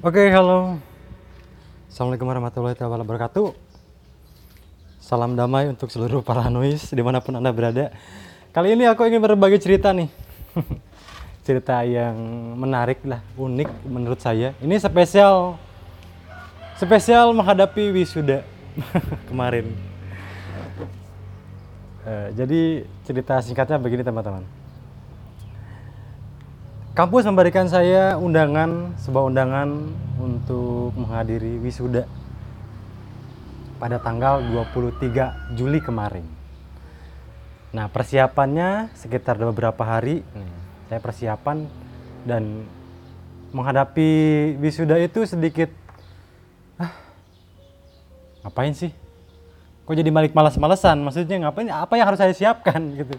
[0.00, 0.80] Oke, halo.
[1.92, 3.52] Assalamualaikum warahmatullahi wabarakatuh.
[4.96, 7.92] Salam damai untuk seluruh para noise di mana pun anda berada.
[8.48, 10.08] Kali ini aku ingin berbagi cerita nih.
[11.44, 12.16] cerita yang
[12.56, 14.56] menarik lah, unik menurut saya.
[14.64, 15.60] Ini spesial,
[16.80, 18.40] spesial menghadapi wisuda
[19.28, 19.68] kemarin.
[22.08, 24.59] Eh, jadi cerita singkatnya begini teman-teman.
[26.90, 32.02] Kampus memberikan saya undangan, sebuah undangan untuk menghadiri wisuda
[33.78, 36.26] pada tanggal 23 Juli kemarin.
[37.70, 40.26] Nah, persiapannya sekitar beberapa hari.
[40.34, 40.54] Nih,
[40.90, 41.70] saya persiapan
[42.26, 42.66] dan
[43.54, 44.10] menghadapi
[44.58, 45.70] wisuda itu sedikit
[46.74, 46.90] ah,
[48.42, 48.90] ngapain sih?
[49.86, 50.98] Kok jadi balik malas-malesan?
[51.06, 51.70] Maksudnya ngapain?
[51.70, 53.14] Apa yang harus saya siapkan gitu?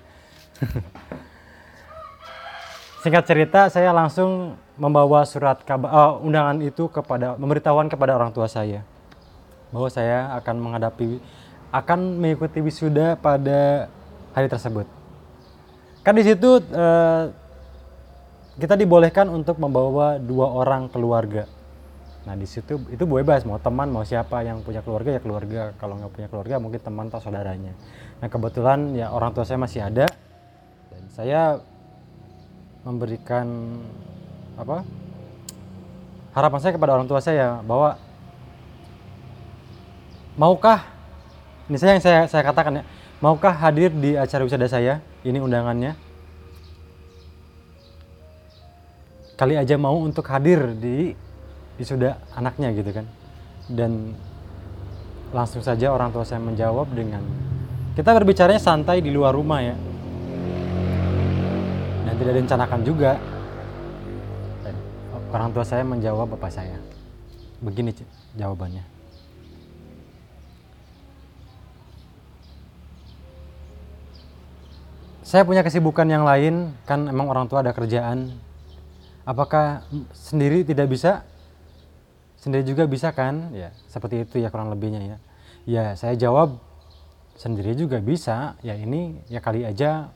[3.01, 8.45] Singkat cerita, saya langsung membawa surat kabar uh, undangan itu kepada memberitahuan kepada orang tua
[8.45, 8.85] saya
[9.73, 11.17] bahwa saya akan menghadapi
[11.73, 13.89] akan mengikuti wisuda pada
[14.37, 14.85] hari tersebut.
[16.05, 17.33] Kan di situ uh,
[18.61, 21.49] kita dibolehkan untuk membawa dua orang keluarga.
[22.29, 25.97] Nah di situ itu bebas mau teman mau siapa yang punya keluarga ya keluarga kalau
[25.97, 27.73] nggak punya keluarga mungkin teman atau saudaranya.
[28.21, 30.05] Nah kebetulan ya orang tua saya masih ada
[30.93, 31.41] dan saya
[32.81, 33.45] memberikan
[34.57, 34.81] apa
[36.33, 37.97] harapan saya kepada orang tua saya bahwa
[40.37, 40.85] maukah
[41.69, 42.83] ini saya yang saya saya katakan ya
[43.21, 44.99] maukah hadir di acara wisada saya?
[45.21, 45.93] Ini undangannya.
[49.37, 51.13] Kali aja mau untuk hadir di
[51.77, 53.05] wisuda anaknya gitu kan.
[53.69, 54.17] Dan
[55.31, 57.23] langsung saja orang tua saya menjawab dengan
[57.95, 59.75] kita berbicaranya santai di luar rumah ya
[62.11, 63.15] dan tidak direncanakan juga.
[64.67, 64.75] Dan
[65.31, 66.75] orang tua saya menjawab bapak saya.
[67.63, 67.95] Begini
[68.35, 68.83] jawabannya.
[75.23, 78.35] Saya punya kesibukan yang lain kan emang orang tua ada kerjaan.
[79.23, 81.23] Apakah sendiri tidak bisa?
[82.35, 83.55] Sendiri juga bisa kan?
[83.55, 85.17] Ya seperti itu ya kurang lebihnya ya.
[85.63, 86.59] Ya saya jawab
[87.39, 88.59] sendiri juga bisa.
[88.59, 90.11] Ya ini ya kali aja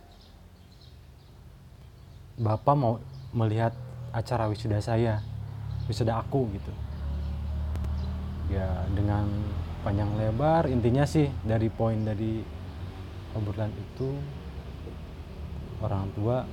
[2.36, 3.00] bapak mau
[3.32, 3.72] melihat
[4.12, 5.24] acara wisuda saya
[5.88, 6.74] wisuda aku gitu.
[8.52, 9.26] Ya dengan
[9.82, 12.44] panjang lebar intinya sih dari poin dari
[13.36, 14.10] obrolan itu
[15.80, 16.44] orang tua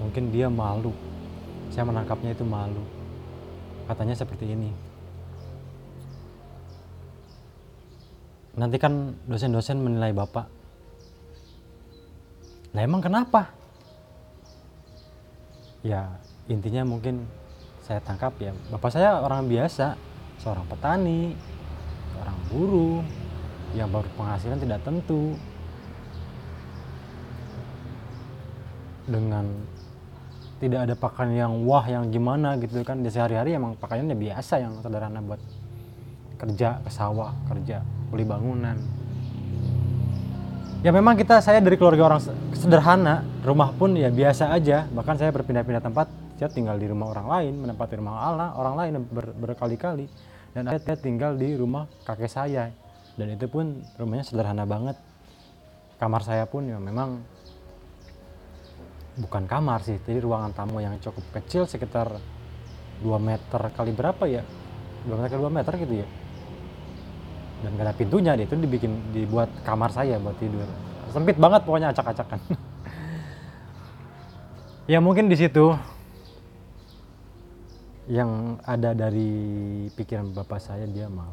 [0.00, 0.92] mungkin dia malu.
[1.70, 2.82] Saya menangkapnya itu malu.
[3.88, 4.70] Katanya seperti ini.
[8.58, 10.46] Nanti kan dosen-dosen menilai bapak.
[12.74, 13.59] Lah emang kenapa
[15.80, 16.10] ya
[16.50, 17.24] intinya mungkin
[17.80, 19.96] saya tangkap ya bapak saya orang biasa
[20.40, 21.32] seorang petani
[22.14, 23.00] seorang buruh
[23.74, 25.38] yang baru penghasilan tidak tentu.
[29.10, 29.46] Dengan
[30.62, 34.76] tidak ada pakaian yang wah yang gimana gitu kan di sehari-hari emang pakaiannya biasa yang
[34.84, 35.40] sederhana buat
[36.36, 37.80] kerja ke sawah kerja
[38.12, 38.76] beli bangunan
[40.80, 42.20] ya memang kita saya dari keluarga orang
[42.56, 43.24] sederhana.
[43.44, 44.88] Rumah pun ya biasa aja.
[44.88, 46.08] Bahkan saya berpindah-pindah tempat
[46.40, 50.08] saya tinggal di rumah orang lain menempati rumah Allah orang lain ber, berkali-kali.
[50.50, 52.72] Dan saya tinggal di rumah kakek saya.
[53.14, 54.96] Dan itu pun rumahnya sederhana banget.
[56.00, 57.20] Kamar saya pun ya memang
[59.20, 62.08] bukan kamar sih jadi ruangan tamu yang cukup kecil sekitar
[63.04, 64.40] 2 meter kali berapa ya?
[65.04, 66.08] 2 meter kali 2 meter gitu ya
[67.60, 70.64] dan gak ada pintunya dia itu dibikin dibuat kamar saya buat tidur.
[71.12, 72.40] Sempit banget pokoknya acak-acakan.
[74.90, 75.70] Ya mungkin di situ
[78.10, 79.30] yang ada dari
[79.94, 81.30] pikiran bapak saya dia mau